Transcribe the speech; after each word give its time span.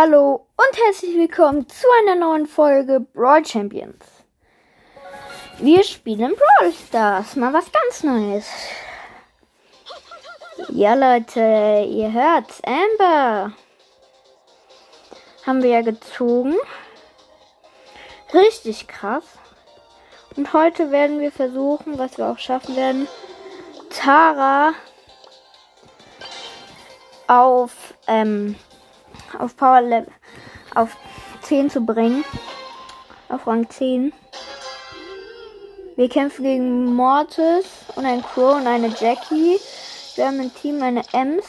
Hallo 0.00 0.46
und 0.56 0.84
herzlich 0.86 1.16
willkommen 1.16 1.68
zu 1.68 1.84
einer 2.00 2.14
neuen 2.14 2.46
Folge 2.46 3.00
Brawl 3.00 3.44
Champions. 3.44 4.04
Wir 5.58 5.82
spielen 5.82 6.36
Brawl 6.36 6.72
Stars, 6.72 7.34
mal 7.34 7.52
was 7.52 7.64
ganz 7.72 8.04
Neues. 8.04 8.46
Ja 10.68 10.94
Leute, 10.94 11.84
ihr 11.90 12.12
hört 12.12 12.46
Amber. 12.64 13.54
Haben 15.44 15.64
wir 15.64 15.70
ja 15.70 15.82
gezogen. 15.82 16.54
Richtig 18.32 18.86
krass. 18.86 19.24
Und 20.36 20.52
heute 20.52 20.92
werden 20.92 21.18
wir 21.18 21.32
versuchen, 21.32 21.98
was 21.98 22.18
wir 22.18 22.26
auch 22.28 22.38
schaffen 22.38 22.76
werden, 22.76 23.08
Tara 23.90 24.74
auf 27.26 27.94
ähm, 28.06 28.54
auf 29.38 29.56
Power 29.56 29.80
Level 29.80 30.12
auf 30.74 30.96
10 31.42 31.70
zu 31.70 31.80
bringen. 31.80 32.24
Auf 33.28 33.46
Rang 33.46 33.68
10. 33.68 34.12
Wir 35.96 36.08
kämpfen 36.08 36.44
gegen 36.44 36.94
Mortis 36.94 37.66
und 37.96 38.06
ein 38.06 38.22
Crow 38.22 38.56
und 38.56 38.66
eine 38.66 38.88
Jackie. 38.88 39.58
Wir 40.14 40.26
haben 40.26 40.40
im 40.40 40.54
Team 40.54 40.82
eine 40.82 41.02
Ems. 41.12 41.44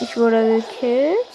Ich 0.00 0.16
wurde 0.16 0.62
gekillt. 0.62 1.27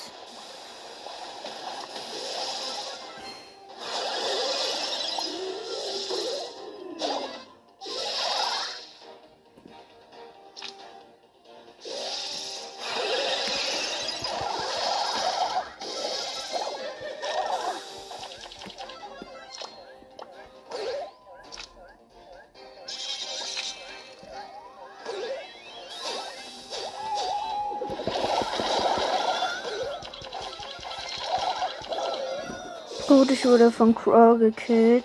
Gut, 33.13 33.29
ich 33.29 33.45
wurde 33.45 33.69
von 33.69 33.93
Crow 33.93 34.39
gekillt. 34.39 35.03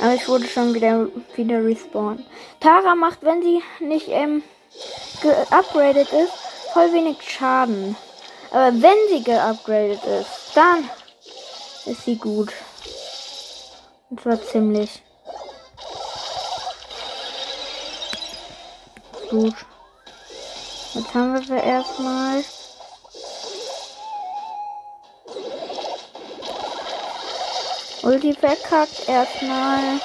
Aber 0.00 0.12
ich 0.12 0.28
wurde 0.28 0.46
schon 0.46 0.74
wieder, 0.74 1.08
wieder 1.34 1.64
respawned. 1.64 2.22
Tara 2.60 2.94
macht, 2.94 3.22
wenn 3.22 3.42
sie 3.42 3.62
nicht 3.80 4.08
ähm, 4.08 4.42
geupgradet 5.22 6.12
ist, 6.12 6.34
voll 6.74 6.92
wenig 6.92 7.22
Schaden. 7.22 7.96
Aber 8.50 8.74
wenn 8.82 8.98
sie 9.08 9.24
geupgradet 9.24 10.04
ist, 10.04 10.54
dann 10.54 10.90
ist 11.86 12.04
sie 12.04 12.16
gut. 12.16 12.52
Und 14.10 14.20
zwar 14.20 14.42
ziemlich 14.42 15.02
gut. 19.30 19.54
Jetzt 20.92 21.14
haben 21.14 21.32
wir 21.32 21.42
sie 21.42 21.66
erstmal. 21.66 22.44
Ulti 28.02 28.34
verkackt 28.34 29.08
erstmal. 29.08 30.00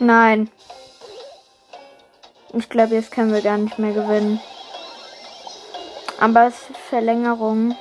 Nein. 0.00 0.50
Ich 2.54 2.68
glaube, 2.68 2.94
jetzt 2.94 3.10
können 3.10 3.32
wir 3.32 3.42
gar 3.42 3.58
nicht 3.58 3.78
mehr 3.78 3.92
gewinnen. 3.92 4.40
Aber 6.18 6.46
es 6.46 6.54
ist 6.70 6.78
Verlängerung. 6.88 7.76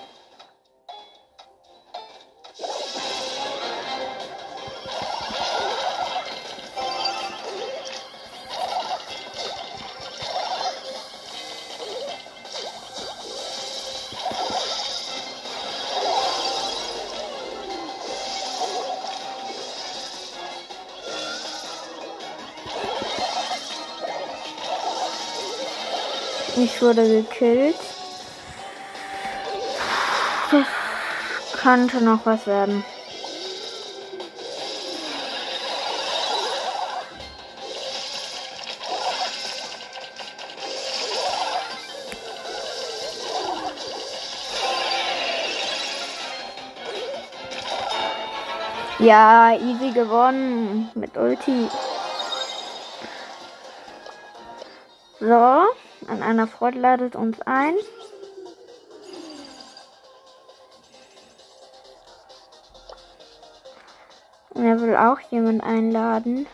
Wurde 26.87 27.21
gekillt. 27.21 27.75
Das 30.51 31.61
könnte 31.61 32.01
noch 32.01 32.25
was 32.25 32.47
werden. 32.47 32.85
Ja, 48.99 49.51
easy 49.55 49.91
gewonnen 49.91 50.89
mit 50.95 51.17
Ulti. 51.17 51.69
So. 55.19 55.76
An 56.07 56.23
einer 56.23 56.47
Freude 56.47 56.79
ladet 56.79 57.15
uns 57.15 57.41
ein. 57.41 57.75
Und 64.51 64.65
er 64.65 64.79
will 64.79 64.95
auch 64.95 65.19
jemand 65.29 65.63
einladen. 65.63 66.47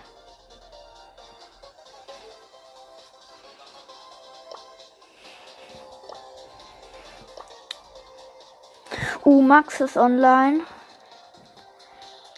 Uh, 9.23 9.41
Max 9.41 9.79
ist 9.79 9.95
online. 9.95 10.61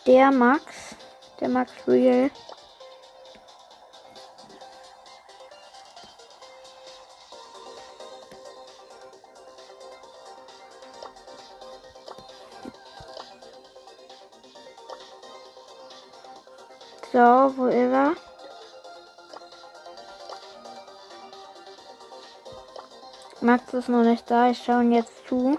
Der 0.06 0.32
Max. 0.32 0.96
Der 1.40 1.50
Max 1.50 1.72
Real. 1.88 2.30
So, 17.16 17.54
wo 17.56 17.68
ist 17.68 17.94
er? 17.94 18.14
Max 23.40 23.74
ist 23.74 23.88
noch 23.88 24.04
nicht 24.04 24.30
da, 24.30 24.50
ich 24.50 24.62
schaue 24.62 24.84
ihn 24.84 24.92
jetzt 24.92 25.26
zu. 25.26 25.58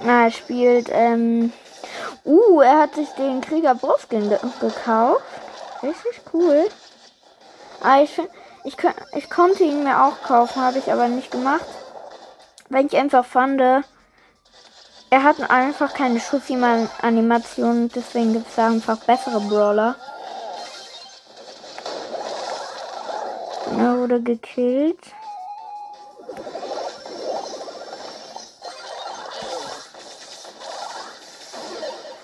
Ah, 0.00 0.24
er 0.24 0.30
spielt, 0.30 0.88
ähm. 0.90 1.52
Uh, 2.24 2.62
er 2.62 2.78
hat 2.78 2.94
sich 2.94 3.10
den 3.10 3.42
Krieger 3.42 3.74
Bruskin 3.74 4.30
ge 4.30 4.38
gekauft. 4.60 5.24
Richtig 5.82 6.22
cool. 6.32 6.70
Aber 7.82 8.02
ich 8.02 8.18
ich, 8.64 8.76
ich 9.12 9.28
konnte 9.28 9.62
ihn 9.62 9.84
mir 9.84 10.02
auch 10.02 10.22
kaufen, 10.22 10.62
habe 10.62 10.78
ich 10.78 10.90
aber 10.90 11.08
nicht 11.08 11.30
gemacht. 11.30 11.66
Weil 12.70 12.86
ich 12.86 12.96
einfach 12.96 13.26
fand, 13.26 13.60
er 15.14 15.22
hat 15.22 15.48
einfach 15.48 15.94
keine 15.94 16.18
Schussi-Animation, 16.18 17.88
deswegen 17.94 18.32
gibt 18.32 18.48
es 18.48 18.56
da 18.56 18.66
einfach 18.66 18.98
bessere 18.98 19.38
Brawler. 19.42 19.94
Er 23.78 23.96
wurde 23.96 24.20
gekillt. 24.20 24.98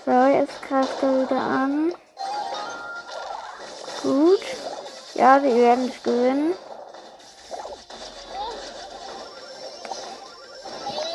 So, 0.04 0.10
jetzt 0.10 0.60
greift 0.68 1.00
er 1.00 1.22
wieder 1.22 1.40
an. 1.40 1.94
Gut. 4.02 4.42
Ja, 5.14 5.38
sie 5.38 5.54
werden 5.54 5.92
es 5.94 6.02
gewinnen. 6.02 6.54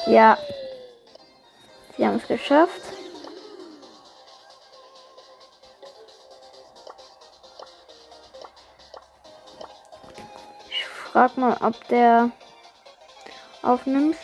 Ja. 0.05 0.37
Sie 1.97 2.05
haben 2.05 2.17
es 2.17 2.27
geschafft. 2.27 2.81
Ich 10.69 10.85
frag 10.85 11.37
mal, 11.37 11.57
ob 11.61 11.87
der 11.87 12.31
aufnimmt. 13.61 14.17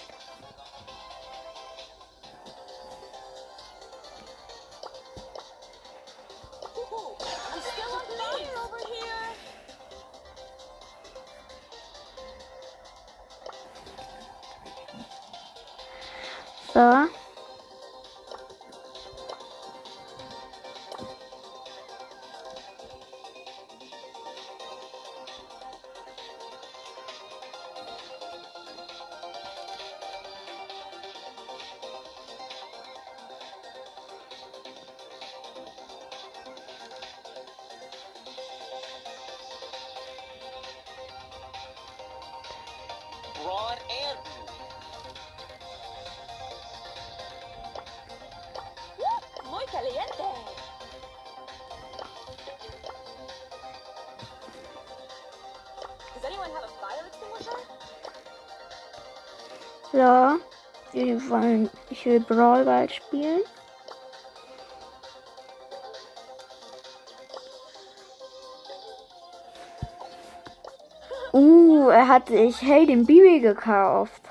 So. 59.91 60.39
Wir 60.93 61.29
wollen, 61.29 61.69
ich 61.89 62.05
will 62.05 62.19
Brawl 62.19 62.65
Ball 62.65 62.89
spielen. 62.89 63.41
Uh, 71.33 71.87
er 71.87 72.09
hat 72.09 72.27
sich 72.27 72.61
Hey 72.61 72.85
den 72.85 73.05
Bibi 73.05 73.39
gekauft. 73.39 74.21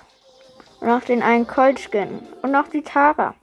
Und 0.81 0.89
noch 0.89 1.03
den 1.03 1.23
einen 1.23 1.47
Colt-Skin. 1.47 2.29
Und 2.43 2.51
noch 2.51 2.69
die 2.69 2.83
Tara. 2.83 3.35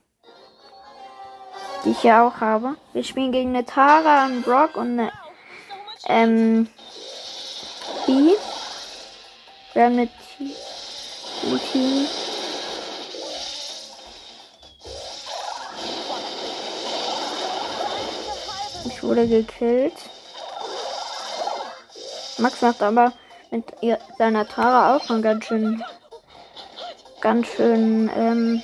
Die 1.84 1.90
ich 1.90 2.04
ja 2.04 2.26
auch 2.26 2.40
habe. 2.40 2.76
Wir 2.92 3.02
spielen 3.02 3.32
gegen 3.32 3.50
eine 3.50 3.64
Tara, 3.64 4.26
einen 4.26 4.42
Brock 4.42 4.76
und 4.76 5.00
eine 5.00 5.12
ähm, 6.06 6.68
B. 8.06 8.34
Wir 9.78 9.84
haben 9.84 9.92
eine 9.92 10.08
T 10.08 10.12
ein 11.44 11.60
Team. 11.70 12.08
Ich 18.86 19.02
wurde 19.04 19.28
gekillt. 19.28 19.94
Max 22.38 22.60
macht 22.60 22.82
aber 22.82 23.12
mit 23.52 23.66
ihr, 23.80 24.00
seiner 24.18 24.48
Tara 24.48 24.96
auch 24.96 25.04
schon 25.04 25.22
ganz 25.22 25.44
schön, 25.44 25.84
ganz 27.20 27.46
schön 27.46 28.10
ähm, 28.16 28.60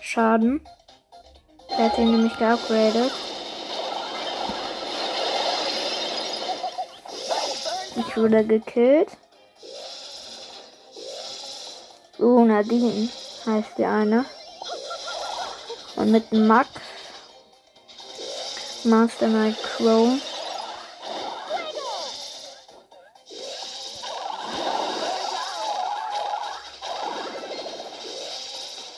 Schaden. 0.00 0.60
Er 1.68 1.84
hat 1.84 1.94
sie 1.94 2.04
nämlich 2.04 2.36
geupgradet. 2.36 3.12
Ich 7.94 8.16
wurde 8.16 8.44
gekillt. 8.44 9.10
Nadine 12.50 13.08
heißt 13.46 13.78
die 13.78 13.84
eine. 13.84 14.24
Und 15.94 16.10
mit 16.10 16.32
Max. 16.32 16.68
Master 18.82 19.28
Knight 19.28 19.56
Crow. 19.62 20.18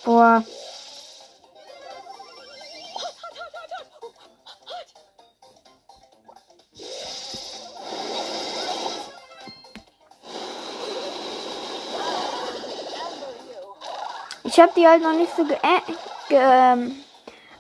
Boah. 0.05 0.43
Ich 14.53 14.61
habe 14.61 14.73
die 14.77 14.87
halt 14.87 15.03
noch 15.03 15.15
nicht 15.15 15.35
so 15.35 15.47
ge 15.47 15.57
äh, 15.57 15.81
ge 16.29 16.39
ähm, 16.39 16.95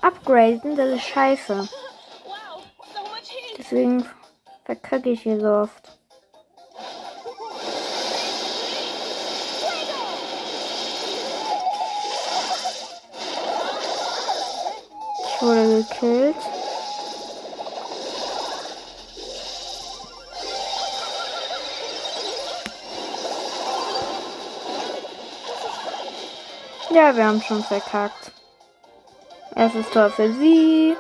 upgraden, 0.02 0.76
das 0.76 0.90
ist 0.90 1.08
scheiße. 1.08 1.66
Deswegen 3.56 4.06
verkacke 4.66 5.08
ich 5.08 5.22
hier 5.22 5.40
so 5.40 5.48
oft. 5.48 5.81
Ja, 26.94 27.16
wir 27.16 27.24
haben 27.24 27.40
schon 27.40 27.62
verkackt. 27.62 28.32
Erstes 29.54 29.88
Tor 29.90 30.10
für 30.10 30.30
sie. 30.34 30.94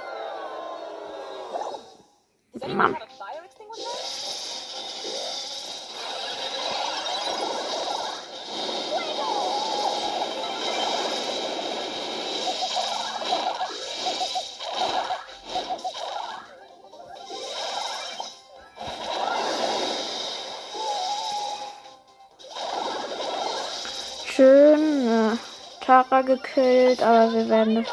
Tara 26.22 26.34
gekillt, 26.34 27.02
aber 27.02 27.32
wir 27.32 27.48
werden 27.48 27.74
das 27.76 27.86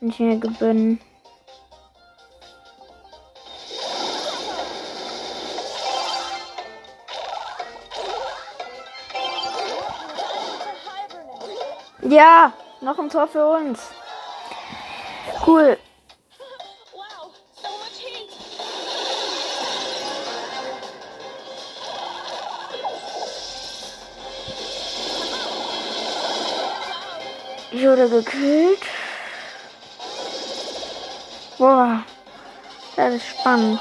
nicht 0.00 0.20
mehr 0.20 0.36
gewinnen. 0.36 1.00
Ja, 12.02 12.52
noch 12.80 12.98
ein 12.98 13.08
Tor 13.08 13.28
für 13.28 13.46
uns. 13.46 13.80
Cool. 15.46 15.78
wurde 28.10 28.22
gekillt. 28.22 28.80
Boah, 31.58 32.02
das 32.96 33.14
ist 33.14 33.26
spannend. 33.28 33.80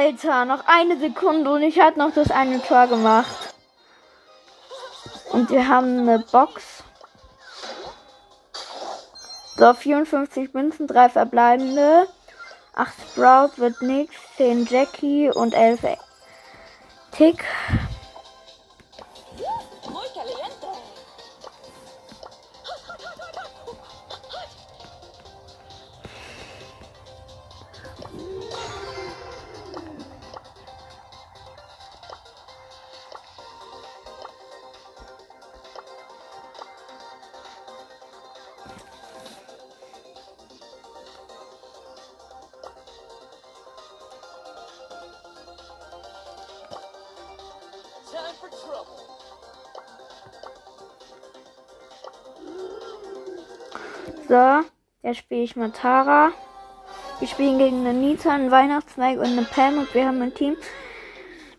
Alter, 0.00 0.46
noch 0.46 0.66
eine 0.66 0.98
Sekunde 0.98 1.50
und 1.50 1.62
ich 1.62 1.78
hatte 1.78 1.98
noch 1.98 2.14
das 2.14 2.30
eine 2.30 2.62
Tor 2.62 2.86
gemacht. 2.86 3.54
Und 5.30 5.50
wir 5.50 5.68
haben 5.68 6.08
eine 6.08 6.20
Box. 6.20 6.82
So, 9.58 9.74
54 9.74 10.54
Münzen, 10.54 10.86
3 10.86 11.10
verbleibende. 11.10 12.06
8 12.74 12.94
Sprout 13.12 13.50
wird 13.58 13.82
nix, 13.82 14.14
10 14.38 14.64
Jackie 14.70 15.28
und 15.28 15.52
11 15.52 15.80
Tick. 17.12 17.44
So, 54.30 54.60
jetzt 55.02 55.18
spiele 55.18 55.42
ich 55.42 55.56
mal 55.56 55.72
Tara. 55.72 56.30
Wir 57.18 57.26
spielen 57.26 57.58
gegen 57.58 57.80
eine 57.80 57.92
Nita, 57.92 58.30
einen 58.30 58.52
Weihnachtszweig 58.52 59.18
und 59.18 59.24
eine 59.24 59.42
Pam 59.42 59.78
und 59.78 59.92
wir 59.92 60.06
haben 60.06 60.22
ein 60.22 60.32
Team. 60.32 60.56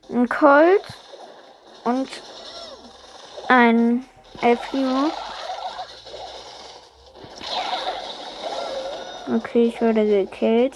Ein 0.09 0.29
Colt 0.29 0.81
und 1.83 2.07
ein 3.49 4.05
El. 4.41 4.57
Okay, 9.35 9.63
ich 9.65 9.81
wurde 9.81 10.05
gekillt. 10.05 10.75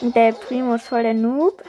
Und 0.00 0.16
der 0.16 0.32
Primo 0.32 0.74
ist 0.74 0.88
voll 0.88 1.04
der 1.04 1.14
Noob. 1.14 1.62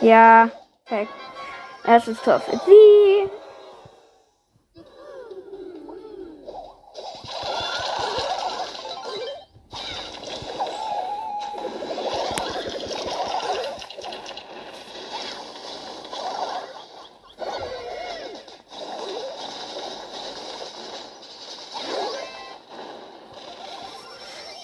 Ja, 0.00 0.48
perfekt. 0.84 1.23
Erstes 1.86 2.18
Tor 2.22 2.40
für 2.40 2.56
sie. 2.56 3.30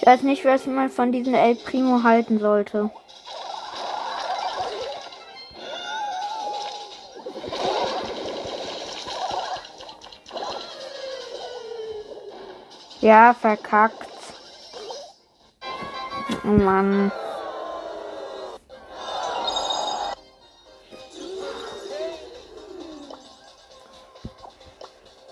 Ich 0.00 0.06
weiß 0.06 0.22
nicht, 0.22 0.44
was 0.46 0.66
man 0.66 0.88
von 0.88 1.12
diesem 1.12 1.34
El 1.34 1.54
Primo 1.54 2.02
halten 2.02 2.40
sollte. 2.40 2.90
Ja, 13.10 13.34
verkackt. 13.34 14.08
Oh 16.44 16.46
Mann. 16.46 17.10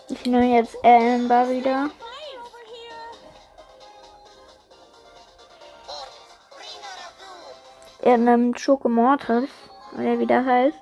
Ich 0.09 0.27
nehme 0.27 0.57
jetzt 0.57 0.77
Amber 0.85 1.49
wieder. 1.51 1.91
Er 8.03 8.19
nimmt 8.19 8.59
Schokomortis, 8.59 9.51
oder 9.93 10.19
wie 10.19 10.27
der 10.27 10.45
heißt. 10.45 10.79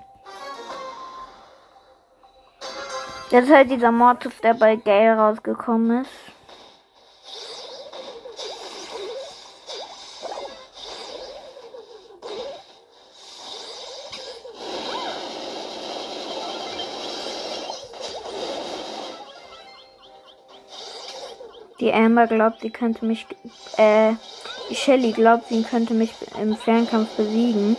Das 3.31 3.45
ist 3.45 3.53
halt 3.53 3.71
dieser 3.71 3.93
Mortis, 3.93 4.41
der 4.43 4.55
bei 4.55 4.77
Gale 4.77 5.19
rausgekommen 5.19 6.01
ist. 6.01 6.26
Die 21.87 21.95
Amber 21.95 22.27
glaubt, 22.27 22.63
sie 22.63 22.71
könnte 22.71 23.05
mich, 23.05 23.29
äh, 23.77 24.15
die 24.69 24.75
Shelly 24.75 25.13
glaubt, 25.13 25.51
sie 25.51 25.63
könnte 25.63 25.95
mich 25.95 26.13
im 26.43 26.57
Fernkampf 26.57 27.11
besiegen. 27.11 27.77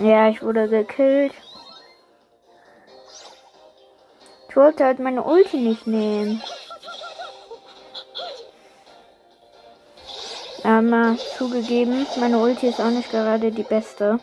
Ja, 0.00 0.28
ich 0.30 0.42
wurde 0.42 0.68
gekillt. 0.68 1.32
Ich 4.48 4.56
wollte 4.56 4.84
halt 4.84 4.98
meine 4.98 5.22
Ulti 5.22 5.58
nicht 5.58 5.86
nehmen. 5.86 6.42
Aber 10.72 11.18
zugegeben, 11.36 12.06
meine 12.18 12.38
Ulti 12.38 12.68
ist 12.68 12.80
auch 12.80 12.88
nicht 12.88 13.10
gerade 13.10 13.50
die 13.50 13.62
beste. 13.62 14.18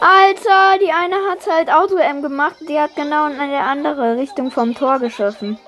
Alter, 0.00 0.78
die 0.80 0.90
eine 0.90 1.16
hat 1.30 1.46
halt 1.46 1.70
Auto-M 1.70 2.22
gemacht, 2.22 2.56
die 2.66 2.80
hat 2.80 2.96
genau 2.96 3.26
in 3.26 3.38
eine 3.38 3.60
andere 3.60 4.16
Richtung 4.16 4.50
vom 4.50 4.74
Tor 4.74 5.00
geschossen. 5.00 5.58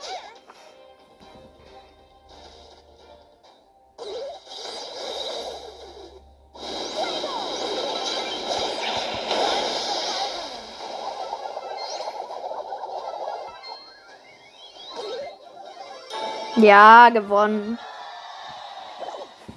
Ja, 16.60 17.08
gewonnen. 17.10 17.78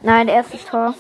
Nein, 0.02 0.28
erstes 0.28 0.66
Tor. 0.66 0.94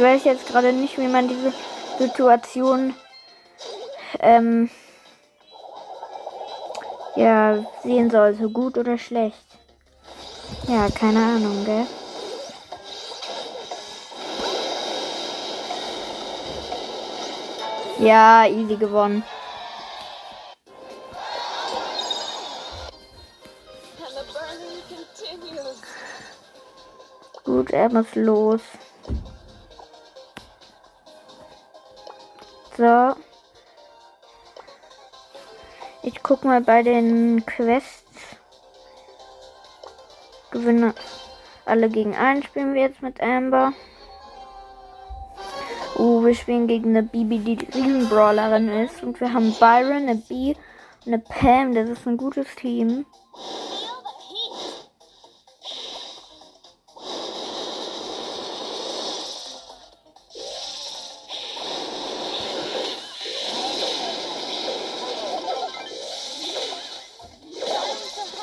Ich 0.00 0.06
weiß 0.06 0.24
jetzt 0.24 0.46
gerade 0.46 0.72
nicht, 0.72 0.96
wie 0.96 1.08
man 1.08 1.28
diese 1.28 1.52
Situation 1.98 2.94
ähm, 4.18 4.70
ja, 7.16 7.62
sehen 7.82 8.08
soll. 8.08 8.32
So 8.32 8.48
gut 8.48 8.78
oder 8.78 8.96
schlecht. 8.96 9.36
Ja, 10.68 10.88
keine 10.88 11.18
Ahnung, 11.18 11.66
gell? 11.66 11.86
Ja, 17.98 18.46
easy 18.46 18.76
gewonnen. 18.76 19.22
Gut, 27.44 27.70
er 27.72 27.90
muss 27.90 28.14
los. 28.14 28.62
So. 32.80 33.14
Ich 36.02 36.22
guck 36.22 36.44
mal 36.44 36.62
bei 36.62 36.82
den 36.82 37.44
Quests. 37.44 38.38
Gewinne 40.50 40.94
alle 41.66 41.90
gegen 41.90 42.16
einen 42.16 42.42
spielen 42.42 42.72
wir 42.72 42.80
jetzt 42.80 43.02
mit 43.02 43.20
Amber. 43.20 43.74
Uh, 45.98 46.24
wir 46.24 46.34
spielen 46.34 46.68
gegen 46.68 46.96
eine 46.96 47.02
Bibi, 47.02 47.40
die 47.40 47.56
die 47.56 47.66
Riesenbrawlerin 47.66 48.70
ist. 48.70 49.02
Und 49.02 49.20
wir 49.20 49.34
haben 49.34 49.54
Byron, 49.60 50.08
eine 50.08 50.14
B 50.14 50.54
und 51.04 51.12
eine 51.12 51.18
Pam. 51.18 51.74
Das 51.74 51.86
ist 51.86 52.06
ein 52.06 52.16
gutes 52.16 52.46
Team. 52.54 53.04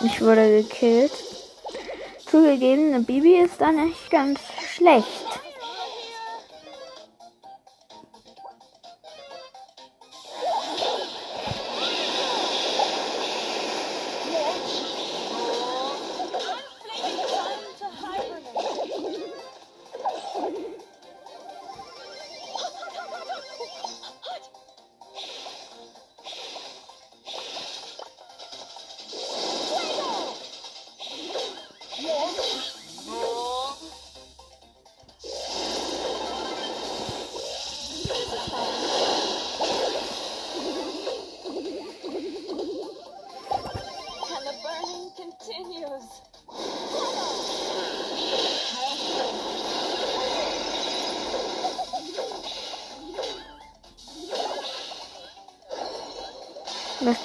Ich 0.03 0.21
wurde 0.21 0.61
gekillt. 0.61 1.11
Zugegeben, 2.29 2.93
eine 2.93 3.03
Bibi 3.03 3.37
ist 3.37 3.59
da 3.59 3.71
nicht 3.71 4.11
ganz 4.11 4.39
schlecht. 4.75 5.16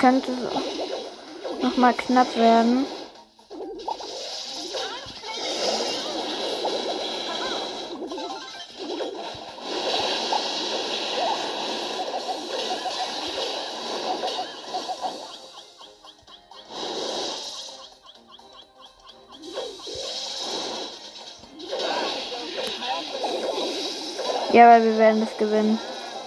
Könnte 0.02 0.32
noch 1.62 1.76
mal 1.76 1.94
knapp 1.94 2.36
werden. 2.36 2.86
Ja, 24.52 24.74
aber 24.74 24.84
wir 24.84 24.98
werden 24.98 25.20
das 25.20 25.36
gewinnen. 25.38 25.78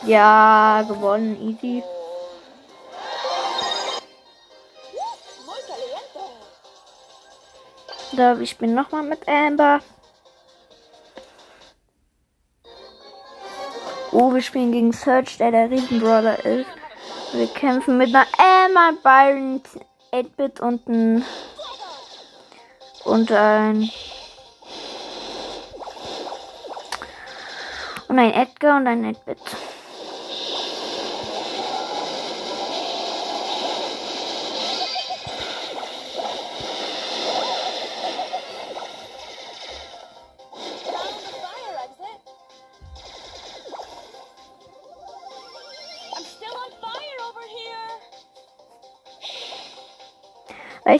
Ja, 0.05 0.85
gewonnen, 0.87 1.37
easy. 1.41 1.83
So, 8.15 8.39
ich 8.39 8.57
bin 8.57 8.73
nochmal 8.73 9.03
mit 9.03 9.27
Amber. 9.27 9.81
Oh, 14.13 14.33
wir 14.33 14.41
spielen 14.41 14.71
gegen 14.71 14.93
Search, 14.93 15.37
der 15.37 15.51
der 15.51 15.69
Riesenbrawler 15.69 16.45
ist. 16.45 16.69
Wir 17.33 17.47
kämpfen 17.47 17.97
mit 17.97 18.15
einer 18.15 18.25
Amber, 18.37 18.97
Byron, 19.03 19.61
8-Bit 20.13 20.61
und 20.61 20.87
ein. 20.87 21.25
Und 23.03 23.31
ein. 23.33 23.89
Und 28.07 28.19
ein 28.19 28.33
Edgar 28.33 28.77
und 28.77 28.87
ein 28.87 29.13
8-Bit. 29.13 29.39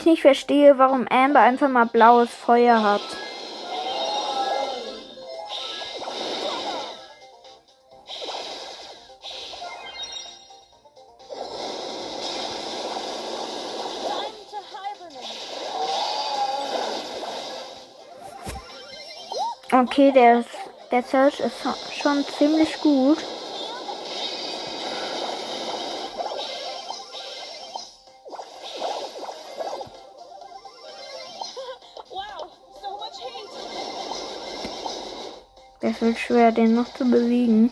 Ich 0.06 0.12
nicht 0.12 0.22
verstehe, 0.22 0.78
warum 0.78 1.08
Amber 1.08 1.40
einfach 1.40 1.68
mal 1.68 1.86
blaues 1.86 2.30
Feuer 2.30 2.80
hat. 2.80 3.00
Okay, 19.72 20.12
der, 20.12 20.44
der 20.92 21.02
Search 21.02 21.40
ist 21.40 21.56
schon 22.00 22.24
ziemlich 22.38 22.80
gut. 22.80 23.18
Das 35.80 36.00
wird 36.00 36.18
schwer, 36.18 36.52
den 36.52 36.74
noch 36.74 36.92
zu 36.94 37.04
besiegen. 37.10 37.70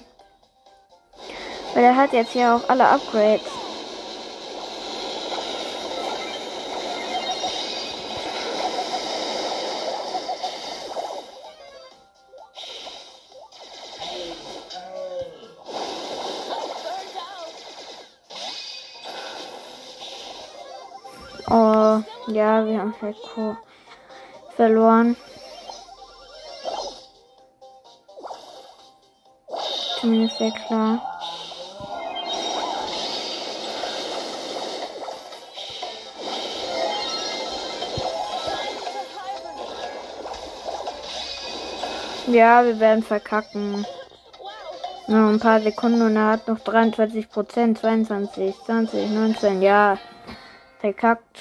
Weil 1.75 1.85
er 1.85 1.97
hat 1.97 2.13
jetzt 2.13 2.35
ja 2.35 2.57
auch 2.57 2.69
alle 2.69 2.87
Upgrades. 2.89 3.51
Oh, 21.51 22.03
ja, 22.29 22.67
wir 22.67 22.79
haben 22.79 22.95
halt 23.03 23.17
Co- 23.35 23.57
verloren. 30.05 30.29
Zumindest 30.29 30.39
sehr 30.39 30.51
klar. 30.53 31.01
Ja, 42.27 42.65
wir 42.65 42.81
werden 42.81 43.03
verkacken. 43.03 43.87
Noch 45.07 45.29
ein 45.29 45.39
paar 45.39 45.61
Sekunden 45.61 46.01
und 46.01 46.17
er 46.17 46.29
hat 46.29 46.49
noch 46.49 46.59
23 46.61 47.29
Prozent, 47.29 47.79
22, 47.79 48.55
20, 48.65 49.11
19, 49.11 49.63
ja. 49.63 49.99
Verkackt. 50.81 51.34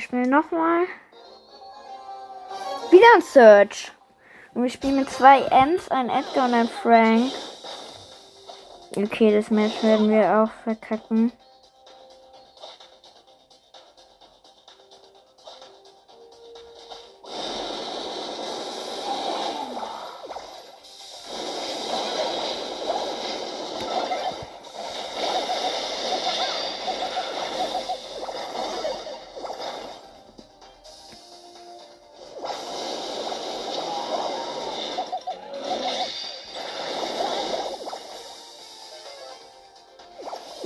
Wir 0.00 0.04
spielen 0.04 0.30
nochmal. 0.30 0.86
Wieder 2.90 3.06
ein 3.16 3.22
Search. 3.22 3.92
Und 4.54 4.62
wir 4.62 4.70
spielen 4.70 4.96
mit 4.96 5.10
zwei 5.10 5.42
Ms, 5.42 5.90
ein 5.90 6.08
Edgar 6.08 6.46
und 6.46 6.54
ein 6.54 6.68
Frank. 6.68 7.30
Okay, 8.96 9.32
das 9.32 9.50
Match 9.50 9.82
werden 9.82 10.08
wir 10.08 10.42
auch 10.42 10.50
verkacken. 10.64 11.32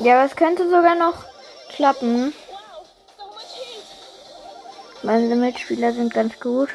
Ja, 0.04 0.16
aber 0.16 0.26
es 0.26 0.36
könnte 0.36 0.64
sogar 0.64 0.94
noch 0.96 1.24
klappen. 1.70 2.34
Meine 5.02 5.34
Mitspieler 5.34 5.94
sind 5.94 6.12
ganz 6.12 6.38
gut. 6.38 6.68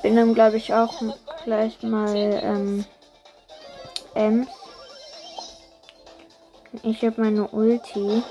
Bin 0.00 0.16
dann 0.16 0.32
glaube 0.32 0.56
ich 0.56 0.72
auch 0.72 0.94
gleich 1.44 1.82
mal 1.82 2.16
ähm, 2.16 2.86
Ems. 4.14 4.48
Ich 6.82 7.04
habe 7.04 7.20
meine 7.20 7.48
Ulti. 7.48 8.22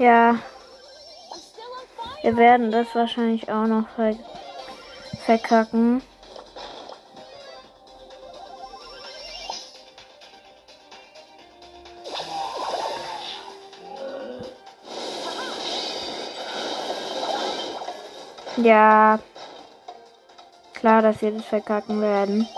Ja, 0.00 0.38
wir 2.22 2.34
werden 2.38 2.70
das 2.70 2.86
wahrscheinlich 2.94 3.52
auch 3.52 3.66
noch 3.66 3.86
ver 3.90 4.14
verkacken. 5.26 6.00
Ja, 18.56 19.18
klar, 20.72 21.02
dass 21.02 21.20
wir 21.20 21.32
das 21.32 21.44
verkacken 21.44 22.00
werden. 22.00 22.48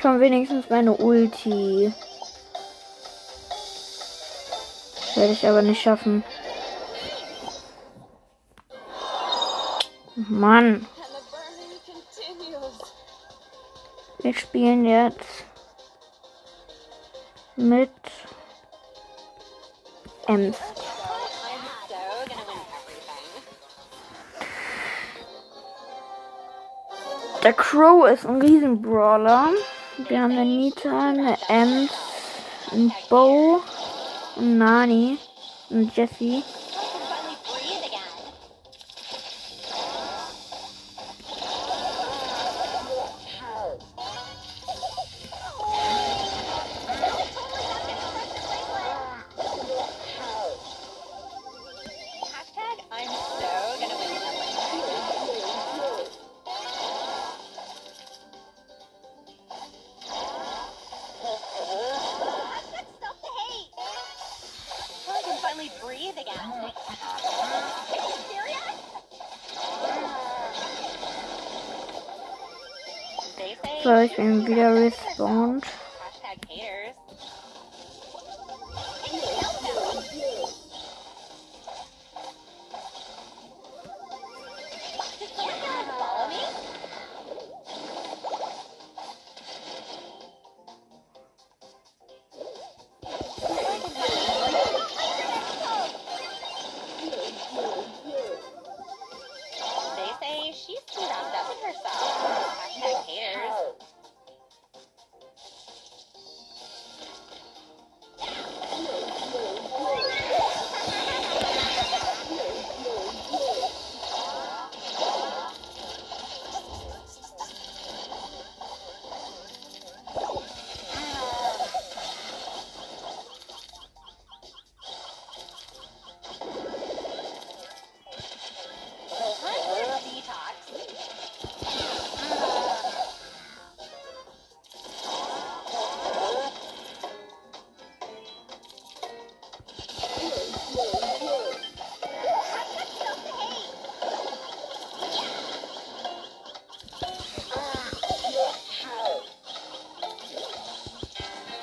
Schon 0.00 0.18
wenigstens 0.18 0.68
meine 0.68 0.94
Ulti. 0.94 1.94
Werde 5.14 5.32
ich 5.32 5.46
aber 5.46 5.62
nicht 5.62 5.82
schaffen. 5.82 6.24
Mann, 10.14 10.86
wir 14.18 14.34
spielen 14.34 14.84
jetzt 14.84 15.44
mit 17.56 17.90
Ems. 20.26 20.56
Der 27.42 27.52
Crow 27.54 28.06
ist 28.08 28.24
ein 28.24 28.40
Riesenbrawler. 28.40 29.48
Wir 30.08 30.22
haben 30.22 30.30
eine 30.30 30.44
Nita, 30.44 31.08
eine 31.08 31.36
Ems, 31.48 31.90
ein 32.70 32.92
Bo, 33.10 33.56
ein 33.56 33.71
Nani, 34.40 35.18
and 35.70 35.92
Jesse, 35.92 36.44
Ich 74.00 74.16
bin 74.16 74.46
wieder 74.46 74.74
respawned. 74.74 75.64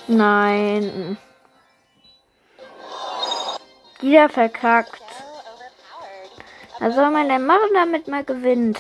Nein. 0.10 1.17
Wieder 4.00 4.28
verkackt. 4.28 5.04
Was 6.80 6.95
soll 6.95 7.12
man 7.12 7.30
denn 7.30 7.45
machen, 7.45 7.69
damit 7.76 8.08
man 8.08 8.26
gewinnt? 8.26 8.80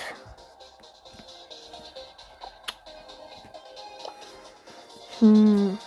Hm. 5.19 5.77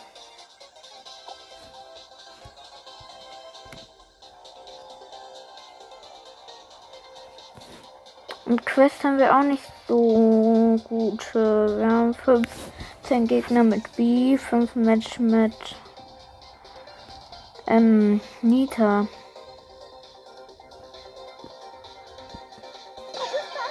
Und 8.44 8.64
Quest 8.64 9.02
haben 9.02 9.18
wir 9.18 9.36
auch 9.36 9.42
nicht 9.42 9.64
so 9.88 10.78
gute. 10.84 11.78
Wir 11.78 11.90
haben 11.90 12.14
15 13.12 13.28
Gegner 13.28 13.62
mit 13.62 13.94
B, 13.94 14.38
5 14.38 14.74
Match 14.74 15.18
mit 15.18 15.52
ähm, 17.66 18.22
Nita. 18.40 19.06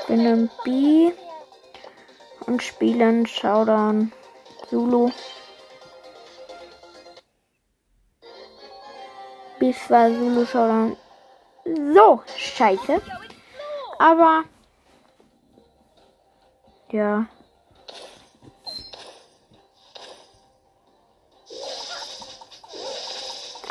Wir 0.05 0.17
nehmen 0.17 0.51
B 0.63 1.11
und 2.45 2.61
spielen 2.61 3.25
Showdown 3.25 4.11
Zulu. 4.69 5.09
Bis 9.57 9.89
war 9.89 10.07
Zulu 10.07 10.45
Showdown. 10.45 10.97
So, 11.95 12.21
scheiße. 12.37 13.01
Aber 13.97 14.43
ja. 16.91 17.25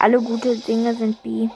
Alle 0.03 0.19
gute 0.19 0.57
Dinge 0.57 0.95
sind 0.95 1.23
B. 1.23 1.51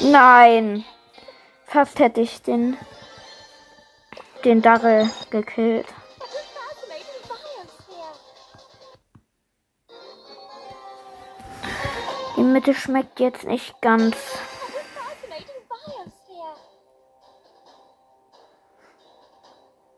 Nein. 0.00 0.84
Fast 1.64 1.98
hätte 1.98 2.20
ich 2.20 2.42
den 2.42 2.76
den 4.44 4.60
Darrell 4.60 5.08
gekillt. 5.30 5.86
Mitte 12.54 12.72
schmeckt 12.72 13.18
jetzt 13.18 13.42
nicht 13.42 13.80
ganz. 13.80 14.14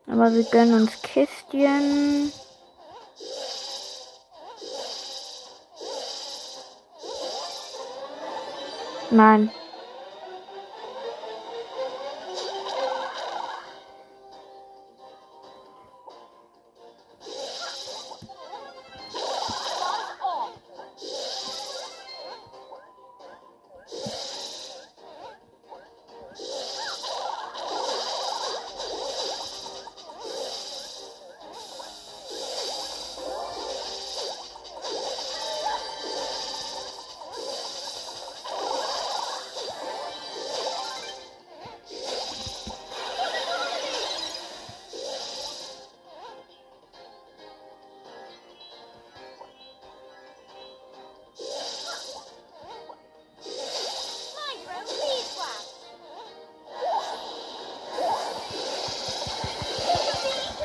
Aber 0.07 0.33
wir 0.33 0.43
gönnen 0.45 0.81
uns 0.81 1.03
Kistchen. 1.03 2.33
Nein. 9.11 9.51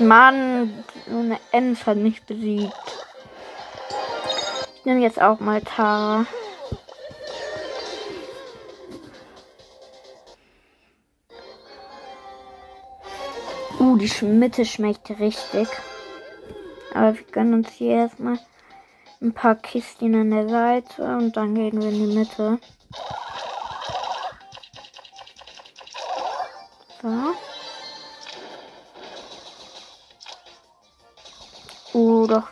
Mann, 0.02 0.84
eine 1.08 1.40
Ems 1.52 1.86
hat 1.86 1.98
mich 1.98 2.24
besiegt. 2.24 2.74
Ich 4.76 4.86
nehme 4.86 5.02
jetzt 5.02 5.22
auch 5.22 5.40
mal 5.40 5.62
Tara. 5.62 6.26
Uh, 13.80 13.98
die 13.98 14.26
Mitte 14.26 14.66
schmeckt 14.66 15.10
richtig. 15.20 15.68
Aber 16.94 17.16
wir 17.16 17.24
gönnen 17.32 17.54
uns 17.54 17.70
hier 17.70 17.96
erstmal 17.98 18.40
ein 19.22 19.34
paar 19.34 19.56
Kisten 19.56 20.16
an 20.16 20.32
der 20.32 20.50
Seite 20.50 21.04
und 21.04 21.38
dann 21.38 21.54
gehen 21.54 21.80
wir 21.80 21.90
in 21.90 22.08
die 22.08 22.18
Mitte. 22.18 22.60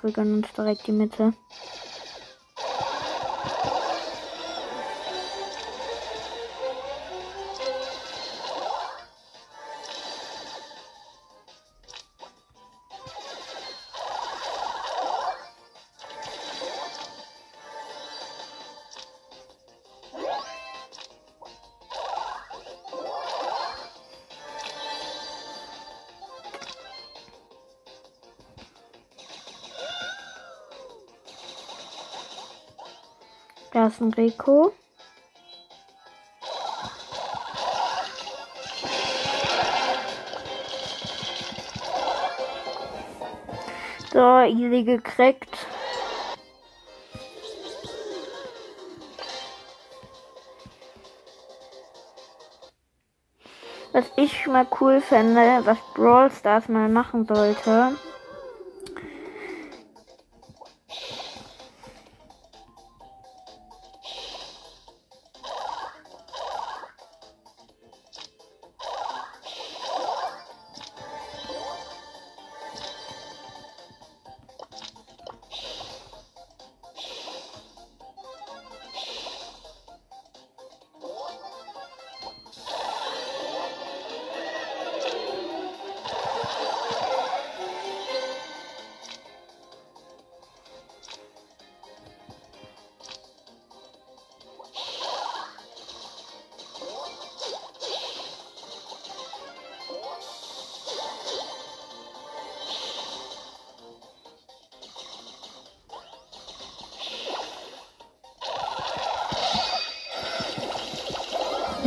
Wir 0.03 0.11
gönnen 0.11 0.43
uns 0.43 0.53
direkt 0.53 0.87
die 0.87 0.91
Mitte. 0.91 1.33
Ein 33.99 34.13
Rico. 34.13 34.71
So, 44.13 44.39
easy 44.41 44.83
gekriegt. 44.83 45.67
Was 53.91 54.05
ich 54.15 54.47
mal 54.47 54.65
cool 54.79 55.01
fände, 55.01 55.61
was 55.65 55.77
Brawl 55.93 56.31
Stars 56.31 56.69
mal 56.69 56.87
machen 56.87 57.25
sollte. 57.25 57.97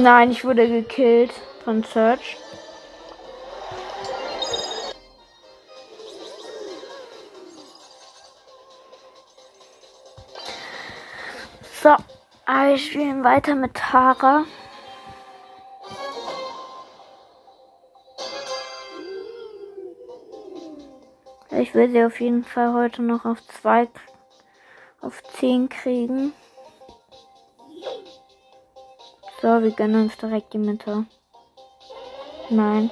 Nein, 0.03 0.33
ich 0.33 0.45
wurde 0.45 0.67
gekillt 0.67 1.31
von 1.62 1.85
Search. 1.85 2.37
So, 11.81 11.95
wir 12.47 12.79
spielen 12.79 13.23
weiter 13.23 13.55
mit 13.55 13.75
Tara. 13.75 14.45
Ich 21.53 21.73
will 21.77 21.93
sie 21.93 22.05
auf 22.05 22.21
jeden 22.21 22.43
Fall 22.43 22.73
heute 22.73 23.03
noch 23.03 23.25
auf 23.25 23.38
2 23.47 23.87
auf 25.01 25.23
10 25.38 25.69
kriegen. 25.69 26.33
So, 29.43 29.61
wir 29.61 29.73
gönnen 29.73 30.05
uns 30.05 30.17
direkt 30.17 30.53
die 30.53 30.59
Mitte. 30.59 31.05
Nein. 32.49 32.91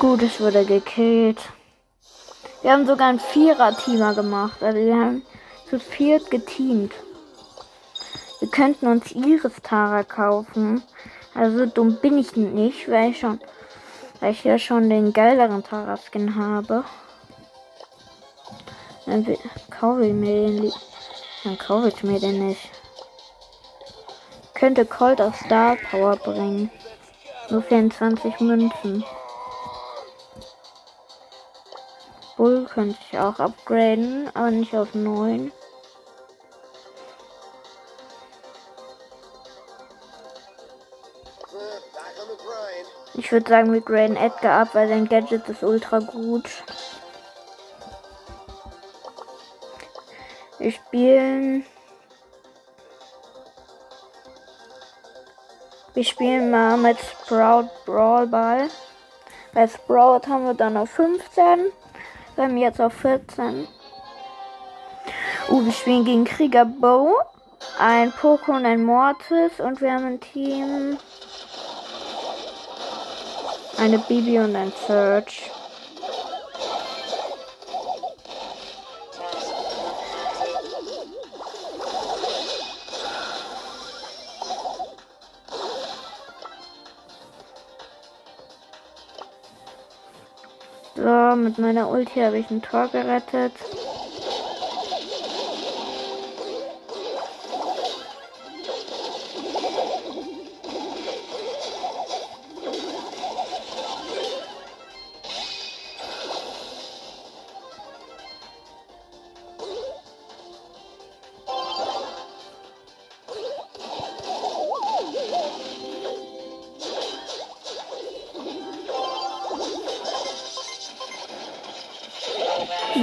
Gut, 0.00 0.22
es 0.22 0.40
wurde 0.40 0.64
gekillt. 0.64 1.38
Wir 2.62 2.72
haben 2.72 2.86
sogar 2.86 3.08
ein 3.08 3.20
Vierer-Teamer 3.20 4.14
gemacht. 4.14 4.62
Also 4.62 4.78
wir 4.78 4.94
haben 4.94 5.22
zu 5.68 5.78
viert 5.78 6.30
geteamt. 6.30 6.94
Wir 8.38 8.48
könnten 8.48 8.86
uns 8.86 9.12
Iris 9.12 9.60
Tara 9.62 10.02
kaufen. 10.02 10.82
Also 11.34 11.66
dumm 11.66 11.98
bin 12.00 12.16
ich 12.16 12.34
nicht, 12.34 12.90
weil 12.90 13.10
ich 13.10 13.20
schon, 13.20 13.40
weil 14.20 14.32
ich 14.32 14.42
ja 14.42 14.58
schon 14.58 14.88
den 14.88 15.12
geileren 15.12 15.62
Tara-Skin 15.62 16.34
habe. 16.34 16.82
Dann 19.04 19.36
kaufe 19.68 20.06
ich 20.06 20.14
mir 20.14 20.46
den. 20.46 20.72
Dann 21.44 21.58
kaufe 21.58 21.88
ich 21.88 22.02
mir 22.02 22.18
den 22.18 22.46
nicht. 22.46 22.70
Könnte 24.54 24.86
Colt 24.86 25.20
auf 25.20 25.36
Star 25.36 25.76
Power 25.90 26.16
bringen. 26.16 26.70
Nur 27.50 27.60
24 27.60 28.40
Münzen. 28.40 29.04
Bull 32.40 32.64
könnte 32.64 32.96
ich 33.12 33.18
auch 33.18 33.38
upgraden, 33.38 34.30
aber 34.32 34.50
nicht 34.50 34.74
auf 34.74 34.94
9. 34.94 35.52
Ich 43.12 43.30
würde 43.30 43.46
sagen, 43.46 43.74
wir 43.74 43.82
graden 43.82 44.16
Edgar 44.16 44.62
ab, 44.62 44.68
weil 44.72 44.88
sein 44.88 45.06
Gadget 45.06 45.50
ist 45.50 45.62
ultra 45.62 45.98
gut. 45.98 46.48
Wir 50.56 50.72
spielen. 50.72 51.66
Wir 55.92 56.04
spielen 56.04 56.50
mal 56.50 56.78
mit 56.78 56.96
Sprout 57.00 57.68
Brawl 57.84 58.26
Ball. 58.28 58.70
Bei 59.52 59.68
Sprout 59.68 60.26
haben 60.26 60.46
wir 60.46 60.54
dann 60.54 60.78
auf 60.78 60.88
15. 60.88 61.70
Wir 62.40 62.46
haben 62.46 62.56
jetzt 62.56 62.80
auf 62.80 62.94
14. 62.94 63.68
Uh, 65.50 65.62
wir 65.62 65.72
spielen 65.72 66.06
gegen 66.06 66.24
Krieger 66.24 66.64
Bow, 66.64 67.18
ein 67.78 68.10
Poco 68.12 68.52
und 68.52 68.64
ein 68.64 68.82
Mortis 68.82 69.60
und 69.60 69.82
wir 69.82 69.92
haben 69.92 70.06
ein 70.06 70.20
Team. 70.20 70.96
Eine 73.76 73.98
Bibi 73.98 74.38
und 74.38 74.56
ein 74.56 74.72
Search. 74.86 75.50
So, 91.02 91.34
mit 91.34 91.56
meiner 91.56 91.88
Ulti 91.88 92.20
habe 92.20 92.38
ich 92.38 92.50
ein 92.50 92.60
Tor 92.60 92.88
gerettet. 92.88 93.54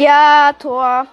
Ja, 0.08 0.54
Tor. 0.58 1.06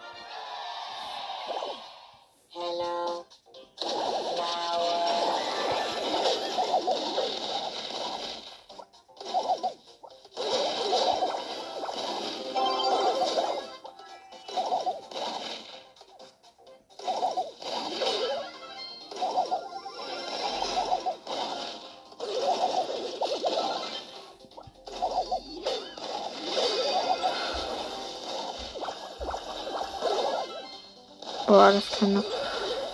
Boah, 31.64 31.72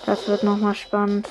das 0.05 0.29
wird 0.29 0.43
noch 0.43 0.55
mal 0.55 0.73
spannend. 0.73 1.27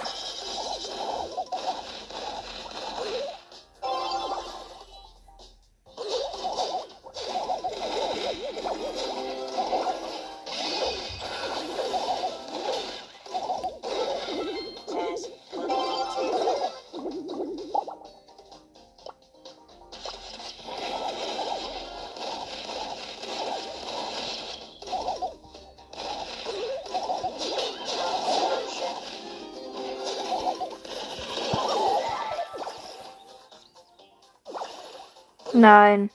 Nein. 35.61 36.09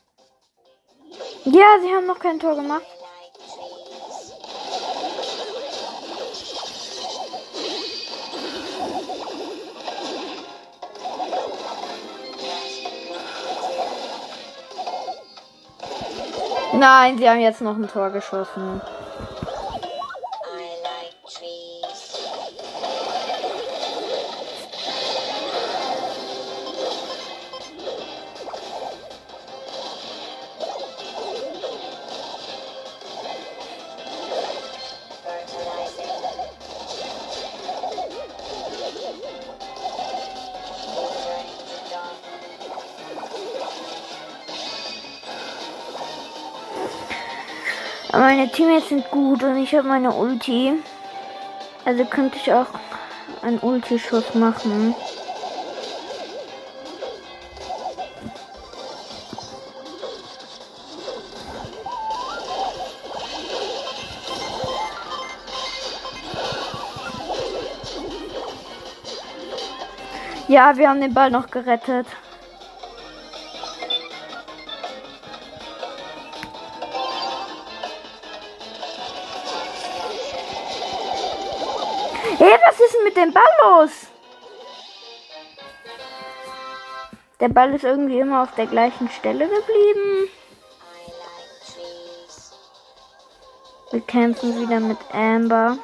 Ja, 1.43 1.77
sie 1.79 1.93
haben 1.93 2.07
noch 2.07 2.17
kein 2.17 2.39
Tor 2.39 2.55
gemacht. 2.55 2.81
Nein, 16.73 17.19
sie 17.19 17.29
haben 17.29 17.39
jetzt 17.39 17.61
noch 17.61 17.75
ein 17.75 17.87
Tor 17.87 18.09
geschossen. 18.09 18.81
Sind 48.95 49.11
gut 49.11 49.43
und 49.43 49.57
ich 49.57 49.75
habe 49.75 49.87
meine 49.87 50.11
Ulti. 50.13 50.71
Also 51.83 52.05
könnte 52.05 52.37
ich 52.37 52.53
auch 52.53 52.67
einen 53.41 53.59
Ulti-Schuss 53.59 54.33
machen. 54.35 54.95
Ja, 70.47 70.77
wir 70.77 70.89
haben 70.89 71.01
den 71.01 71.13
Ball 71.13 71.31
noch 71.31 71.47
gerettet. 71.47 72.07
Dem 83.25 83.33
Ball 83.33 83.43
los? 83.61 84.07
Der 87.39 87.49
Ball 87.49 87.73
ist 87.73 87.83
irgendwie 87.83 88.19
immer 88.19 88.43
auf 88.43 88.55
der 88.55 88.67
gleichen 88.67 89.09
Stelle 89.09 89.47
geblieben. 89.47 90.29
Wir 93.91 94.01
kämpfen 94.01 94.59
wieder 94.59 94.79
mit 94.79 94.97
Amber. 95.11 95.77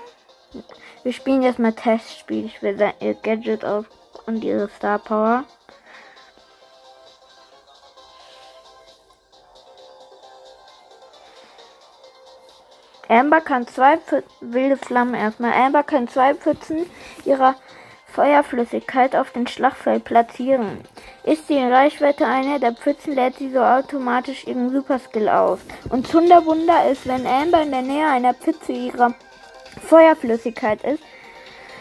Wir 1.04 1.14
spielen 1.14 1.42
jetzt 1.42 1.60
mal 1.60 1.74
Testspiel. 1.74 2.46
Ich 2.46 2.62
will 2.62 2.78
ihr 3.00 3.14
Gadget 3.16 3.66
auf 3.66 3.86
und 4.26 4.44
ihre 4.44 4.70
Star 4.70 5.00
Power. 5.00 5.44
Amber 13.12 13.42
kann 13.42 13.68
zwei 13.68 13.98
Pfützen, 13.98 14.32
wilde 14.40 14.78
Flammen 14.78 15.16
erstmal. 15.16 15.52
Amber 15.52 15.84
kann 15.84 16.08
zwei 16.08 16.34
Pfützen 16.34 16.90
ihrer 17.26 17.56
Feuerflüssigkeit 18.06 19.18
auf 19.18 19.32
dem 19.32 19.48
Schlachtfeld 19.48 20.06
platzieren. 20.06 20.80
Ist 21.26 21.50
sie 21.50 21.58
in 21.58 21.74
Reichweite 21.74 22.26
einer 22.26 22.60
der 22.60 22.72
Pfützen, 22.72 23.14
lädt 23.14 23.36
sie 23.36 23.52
so 23.52 23.60
automatisch 23.60 24.48
ihren 24.48 24.72
Superskill 24.72 25.28
aus. 25.28 25.60
Und 25.90 26.08
Zunderwunder 26.08 26.90
ist, 26.90 27.06
wenn 27.06 27.28
Amber 27.28 27.62
in 27.64 27.72
der 27.72 27.82
Nähe 27.82 28.08
einer 28.08 28.34
Pfütze 28.34 28.72
ihrer 28.72 29.14
Feuerflüssigkeit 29.90 30.82
ist, 30.84 31.04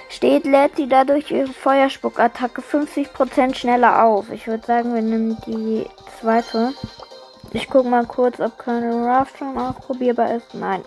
steht, 0.09 0.47
lädt 0.47 0.75
sie 0.75 0.89
dadurch 0.89 1.31
ihre 1.31 1.53
Feuerspuckattacke 1.53 2.61
50% 2.61 3.55
schneller 3.55 4.05
auf. 4.05 4.33
Ich 4.33 4.49
würde 4.49 4.67
sagen, 4.67 4.97
wir 4.97 5.03
nehmen 5.03 5.37
die 5.47 5.87
zweite. 6.21 6.75
Ich 7.53 7.71
gucke 7.71 7.89
mal 7.89 8.07
kurz, 8.07 8.41
ob 8.41 8.59
Colonel 8.59 9.09
Ruff 9.09 9.37
schon 9.39 9.57
ausprobierbar 9.57 10.35
ist. 10.35 10.55
Nein. 10.55 10.83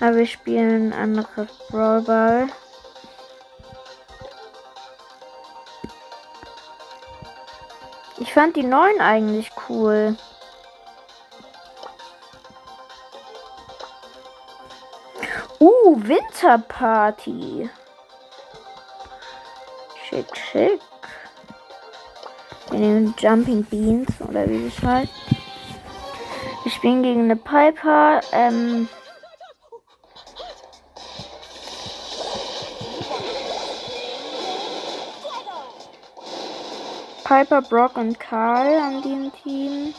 Aber 0.00 0.16
wir 0.16 0.26
spielen 0.26 0.92
ein 0.92 0.98
anderes 0.98 1.48
Brawlball. 1.70 2.48
Ich 8.18 8.32
fand 8.32 8.56
die 8.56 8.62
neuen 8.62 9.00
eigentlich 9.00 9.50
cool. 9.68 10.16
Uh, 15.60 15.96
Winterparty. 15.96 17.70
Schick, 20.08 20.26
schick. 20.36 20.80
Wir 22.70 22.78
nehmen 22.78 23.14
Jumping 23.18 23.64
Beans 23.64 24.10
oder 24.20 24.48
wie 24.48 24.68
das 24.68 24.82
heißt. 24.82 25.12
Wir 26.62 26.72
spielen 26.72 27.02
gegen 27.02 27.24
eine 27.24 27.36
Piper. 27.36 28.20
Ähm, 28.32 28.88
Piper, 37.34 37.62
Brock 37.62 37.96
und 37.96 38.20
Karl 38.20 38.78
an 38.78 39.02
dem 39.02 39.32
Team. 39.42 39.92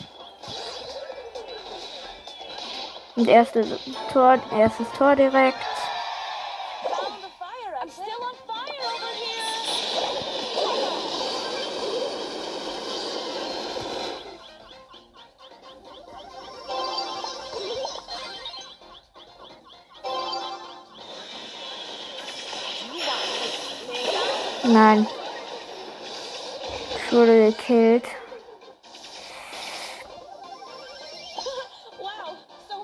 Und 3.14 3.28
erstes 3.28 3.78
Tor, 4.10 4.38
erstes 4.52 4.90
Tor 4.96 5.14
direkt. 5.16 5.58
Ich 27.16 27.22
wurde 27.22 27.50
gekillt. 27.50 28.04
So, 32.68 32.76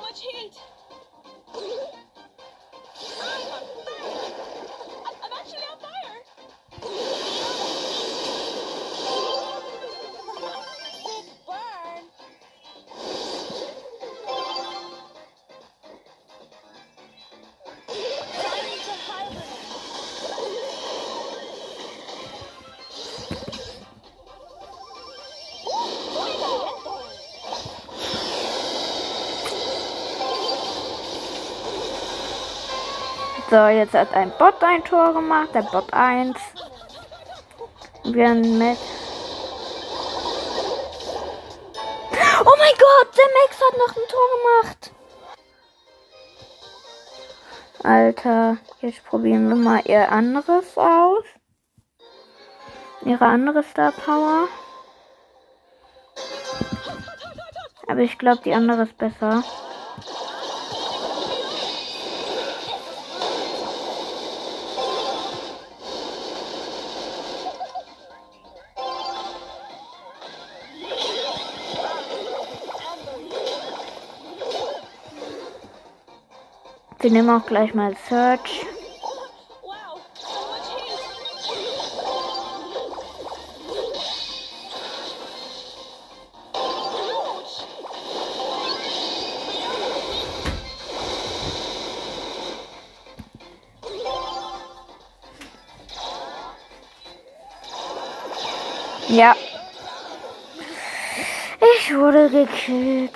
jetzt 33.53 33.92
hat 33.94 34.14
ein 34.14 34.32
Bot 34.38 34.62
ein 34.62 34.82
Tor 34.84 35.12
gemacht, 35.12 35.55
der 35.55 35.62
Bot 35.62 35.92
1. 35.92 36.38
Wir 38.05 38.34
mit. 38.34 38.78
Oh 42.44 42.55
mein 42.59 42.74
Gott, 42.78 43.16
der 43.16 43.28
Max 43.38 43.61
hat 43.61 43.78
noch 43.78 43.96
ein 43.96 44.09
Tor 44.09 44.28
gemacht. 44.36 44.90
Alter, 47.84 48.57
jetzt 48.80 49.05
probieren 49.05 49.48
wir 49.48 49.57
mal 49.57 49.82
ihr 49.84 50.11
anderes 50.11 50.76
aus. 50.76 51.24
Ihre 53.05 53.26
andere 53.26 53.62
Star 53.64 53.92
Power. 53.92 54.48
Aber 57.88 58.00
ich 58.00 58.16
glaube, 58.18 58.40
die 58.44 58.55
andere 58.55 58.84
ist 58.84 58.96
besser. 58.96 59.42
Wir 77.03 77.11
nehmen 77.11 77.30
auch 77.30 77.44
gleich 77.44 77.74
mal 77.74 77.96
Search. 78.09 78.64
Ja. 99.09 99.34
Ich 101.76 101.96
wurde 101.96 102.30
gekillt. 102.30 103.11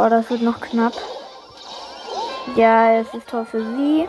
Boah, 0.00 0.08
das 0.08 0.30
wird 0.30 0.40
noch 0.40 0.58
knapp. 0.62 0.94
Ja, 2.56 2.94
es 2.94 3.12
ist 3.12 3.28
Tor 3.28 3.44
für 3.44 3.60
sie. 3.60 4.08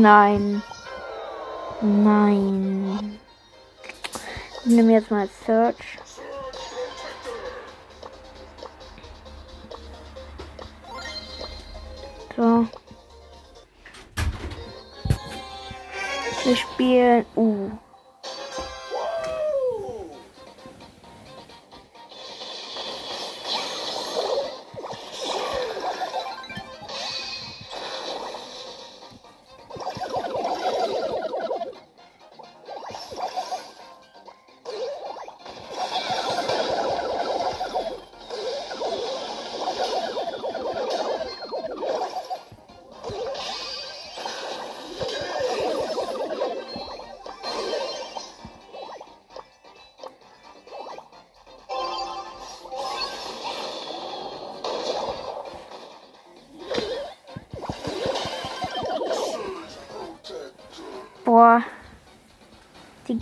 Nein. 0.00 0.62
Nein. 1.82 3.18
Ich 4.64 4.66
nehme 4.66 4.92
jetzt 4.92 5.10
mal 5.10 5.28
Search. 5.44 5.98
So. 12.34 12.66
Wir 16.44 16.56
spielen 16.56 17.26
U. 17.36 17.70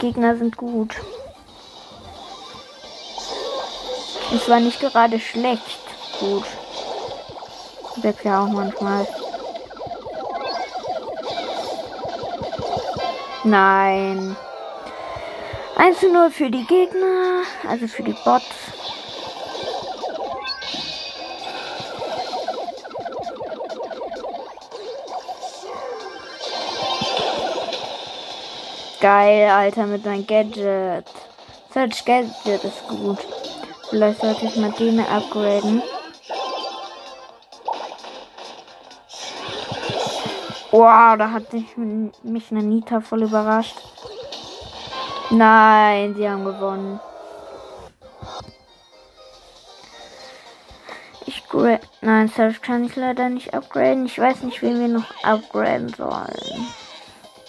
Gegner 0.08 0.38
sind 0.38 0.56
gut. 0.56 0.94
Es 4.34 4.48
war 4.48 4.58
nicht 4.58 4.80
gerade 4.80 5.20
schlecht. 5.20 5.80
Gut. 6.18 6.44
Weg 7.96 8.24
ja 8.24 8.42
auch 8.42 8.48
manchmal. 8.48 9.06
Nein. 13.44 14.34
1 15.76 16.00
zu 16.00 16.10
0 16.10 16.30
für 16.30 16.50
die 16.50 16.64
Gegner, 16.64 17.42
also 17.68 17.86
für 17.86 18.02
die 18.02 18.16
Bots. 18.24 18.67
Geil, 29.00 29.48
Alter, 29.48 29.86
mit 29.86 30.02
seinem 30.02 30.26
Gadget. 30.26 31.06
Search 31.72 32.04
Gadget 32.04 32.64
ist 32.64 32.88
gut. 32.88 33.18
Vielleicht 33.90 34.20
sollte 34.20 34.46
ich 34.46 34.56
mal 34.56 34.72
den 34.72 34.98
upgraden. 35.00 35.82
Wow, 40.72 41.16
da 41.16 41.30
hat 41.30 41.50
sich 41.50 41.76
mich 41.76 42.50
eine 42.50 42.62
Nita 42.62 43.00
voll 43.00 43.22
überrascht. 43.22 43.76
Nein, 45.30 46.14
sie 46.16 46.28
haben 46.28 46.44
gewonnen. 46.44 46.98
Ich 51.24 51.44
Nein, 52.00 52.28
Search 52.28 52.60
kann 52.60 52.84
ich 52.84 52.96
leider 52.96 53.28
nicht 53.28 53.54
upgraden. 53.54 54.06
Ich 54.06 54.18
weiß 54.18 54.42
nicht, 54.42 54.60
wen 54.60 54.80
wir 54.80 54.88
noch 54.88 55.22
upgraden 55.22 55.88
sollen. 55.90 56.66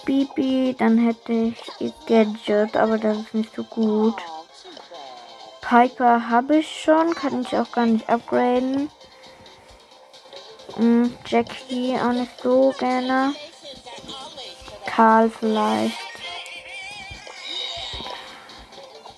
Bibi, 0.09 0.75
dann 0.75 0.97
hätte 0.97 1.53
ich 1.77 1.93
Gadget, 2.07 2.75
aber 2.75 2.97
das 2.97 3.15
ist 3.15 3.33
nicht 3.35 3.53
so 3.55 3.63
gut. 3.63 4.15
Piper 5.61 6.27
habe 6.31 6.57
ich 6.57 6.81
schon, 6.81 7.13
kann 7.13 7.43
ich 7.43 7.55
auch 7.55 7.71
gar 7.71 7.85
nicht 7.85 8.09
upgraden. 8.09 8.89
Hm, 10.77 11.15
Jackie 11.27 11.95
auch 11.99 12.13
nicht 12.13 12.31
so 12.41 12.73
gerne. 12.79 13.35
Karl 14.87 15.29
vielleicht. 15.29 15.95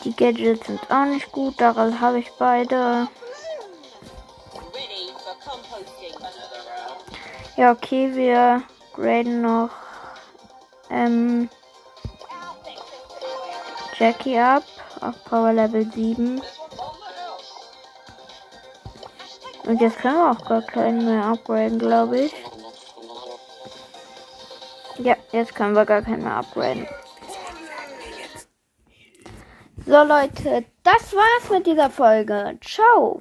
Die 0.04 0.14
Gadgets 0.14 0.68
sind 0.68 0.92
auch 0.92 1.06
nicht 1.06 1.32
gut, 1.32 1.54
daran 1.62 2.02
habe 2.02 2.20
ich 2.20 2.30
beide. 2.38 3.08
Ja, 7.56 7.72
okay, 7.72 8.14
wir 8.14 8.64
graden 8.94 9.42
noch 9.42 9.70
ähm, 10.92 11.50
Jackie 13.98 14.38
ab 14.38 14.64
auf 15.02 15.24
Power 15.26 15.54
Level 15.54 15.90
7. 15.92 16.42
Und 19.66 19.80
jetzt 19.80 20.00
können 20.00 20.18
wir 20.18 20.32
auch 20.32 20.46
gar 20.48 20.62
keinen 20.64 21.06
mehr 21.06 21.26
upgraden, 21.26 21.80
glaube 21.80 22.20
ich. 22.22 22.34
Ja, 24.98 25.16
jetzt 25.32 25.56
können 25.56 25.76
wir 25.76 25.86
gar 25.86 26.02
keinen 26.02 26.24
mehr 26.24 26.38
upgraden. 26.38 26.88
So 29.86 30.04
Leute, 30.04 30.66
das 30.84 31.14
war's 31.14 31.50
mit 31.50 31.66
dieser 31.66 31.90
Folge. 31.90 32.58
Ciao. 32.62 33.10